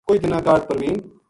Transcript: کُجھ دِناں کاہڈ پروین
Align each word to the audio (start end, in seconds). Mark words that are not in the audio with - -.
کُجھ 0.07 0.21
دِناں 0.23 0.41
کاہڈ 0.45 0.61
پروین 0.67 0.97